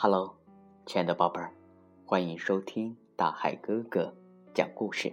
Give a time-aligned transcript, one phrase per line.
[0.00, 0.36] Hello，
[0.86, 1.52] 亲爱的宝贝儿，
[2.06, 4.14] 欢迎收听大海哥哥
[4.54, 5.12] 讲故事。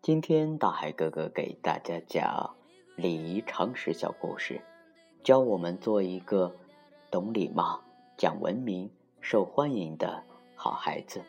[0.00, 2.56] 今天大海哥哥给大家讲
[2.96, 4.62] 礼仪常识小故事，
[5.22, 6.56] 教我们做一个
[7.10, 7.82] 懂礼貌、
[8.16, 8.90] 讲文明、
[9.20, 10.24] 受欢迎的
[10.56, 11.22] 好孩子。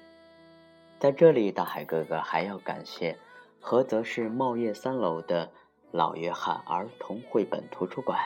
[0.98, 3.20] 在这里，大海哥哥还要感谢
[3.62, 5.52] 菏泽市茂业三楼的
[5.92, 8.18] 老约翰儿童绘本图书馆，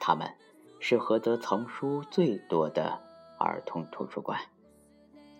[0.00, 0.28] 他们。
[0.80, 3.00] 是菏泽藏书最多的
[3.44, 4.40] 儿童图书馆。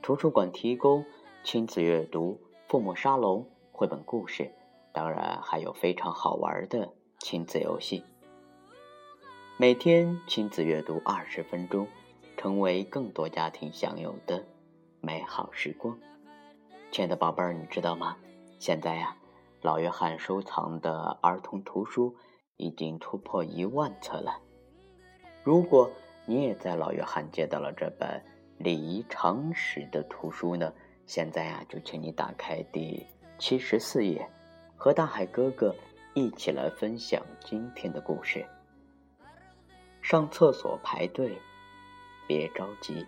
[0.03, 1.03] 图书馆提供
[1.43, 4.53] 亲子阅读、父母沙龙、绘本故事，
[4.93, 8.05] 当然还有非常好玩的亲子游戏。
[9.57, 11.89] 每天亲子阅读二十分钟，
[12.37, 14.45] 成为更多家庭享有的
[15.01, 15.99] 美好时光。
[16.93, 18.17] 亲爱的宝贝儿，你知道吗？
[18.59, 19.17] 现在呀，
[19.63, 22.15] 老约翰收藏的儿童图书
[22.57, 24.41] 已经突破一万册了。
[25.43, 25.91] 如果
[26.27, 28.23] 你也在老约翰借到了这本
[28.59, 30.73] 礼仪常识的图书呢？
[31.07, 33.07] 现在啊，就请你打开第
[33.39, 34.27] 七十四页，
[34.75, 35.75] 和大海哥哥
[36.15, 38.47] 一起来分享今天的故事。
[40.01, 41.37] 上厕所排队，
[42.27, 43.07] 别着急。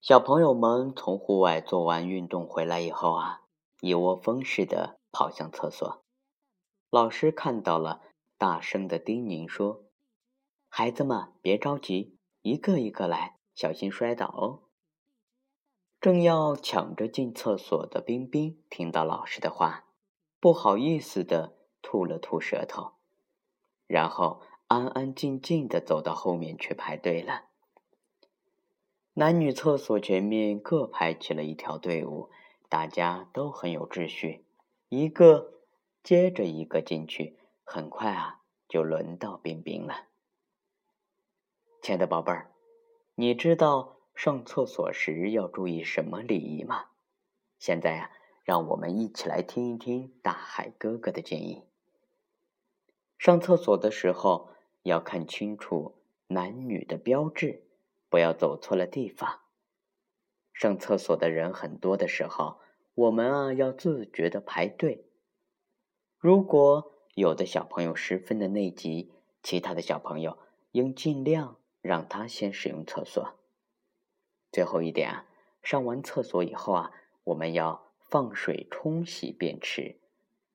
[0.00, 3.42] 小朋友们从户外做完运动回来以后啊，
[3.82, 6.02] 一窝蜂似的跑向厕所。
[6.88, 8.00] 老师看到了，
[8.38, 9.84] 大声的叮咛说
[10.70, 14.62] ：“孩子们别着急，一个一个来，小心摔倒哦。”
[16.00, 19.84] 正要抢着进厕所的冰冰听到老师的话，
[20.40, 22.92] 不好意思的吐了吐舌头，
[23.86, 27.49] 然后安安静静的走到后面去排队了。
[29.14, 32.30] 男女厕所前面各排起了一条队伍，
[32.68, 34.44] 大家都很有秩序，
[34.88, 35.60] 一个
[36.02, 37.36] 接着一个进去。
[37.64, 40.06] 很快啊，就轮到冰冰了。
[41.82, 42.50] 亲爱的宝贝儿，
[43.16, 46.86] 你知道上厕所时要注意什么礼仪吗？
[47.58, 48.10] 现在啊，
[48.44, 51.64] 让我们一起来听一听大海哥哥的建议。
[53.18, 54.50] 上厕所的时候
[54.82, 55.96] 要看清楚
[56.28, 57.64] 男女的标志。
[58.10, 59.40] 不要走错了地方。
[60.52, 62.58] 上厕所的人很多的时候，
[62.94, 65.06] 我们啊要自觉的排队。
[66.18, 69.10] 如果有的小朋友十分的内急，
[69.42, 70.36] 其他的小朋友
[70.72, 73.38] 应尽量让他先使用厕所。
[74.52, 75.26] 最后一点啊，
[75.62, 76.90] 上完厕所以后啊，
[77.24, 79.96] 我们要放水冲洗便池，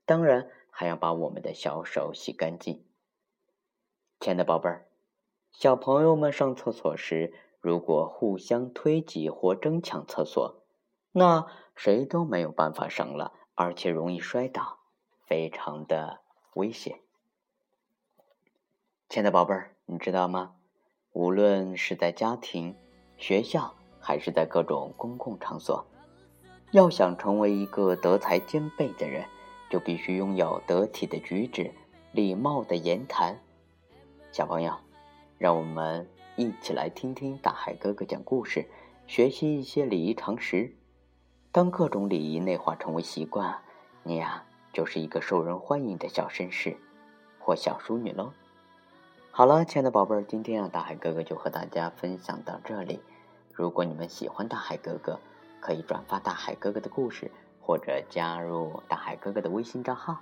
[0.06, 2.84] 当然还要把我们的小手洗干净。
[4.20, 4.88] 亲爱的宝贝儿，
[5.52, 7.34] 小朋友们上厕所时。
[7.66, 10.62] 如果互相推挤或争抢厕所，
[11.12, 14.78] 那谁都没有办法上了，而且容易摔倒，
[15.26, 16.20] 非常的
[16.54, 17.00] 危险。
[19.10, 20.58] 亲爱的宝贝儿，你知道吗？
[21.12, 22.76] 无论是在家庭、
[23.18, 25.88] 学校，还是在各种公共场所，
[26.70, 29.26] 要想成为一个德才兼备的人，
[29.72, 31.74] 就必须拥有得体的举止、
[32.12, 33.40] 礼貌的言谈。
[34.32, 34.72] 小朋友，
[35.40, 36.08] 让我们。
[36.38, 38.68] 一起来听听大海哥哥讲故事，
[39.08, 40.76] 学习一些礼仪常识。
[41.54, 43.62] 当各种礼仪内化成为习惯，
[44.04, 44.44] 你呀
[44.74, 46.76] 就是一个受人欢迎的小绅士
[47.40, 48.34] 或小淑女喽。
[49.32, 53.00] 好了，亲爱的宝贝儿，今天啊，大海哥哥就和大家分享到这里。
[53.54, 55.18] 如果你们喜欢大海哥哥，
[55.62, 57.32] 可以转发大海哥哥的故事，
[57.62, 60.18] 或者加入大海哥哥的微信账号。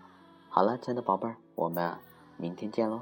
[0.48, 1.98] 好了，亲爱的宝贝儿，我们
[2.38, 3.02] 明天见喽。